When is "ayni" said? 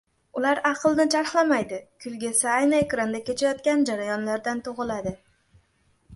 2.55-2.79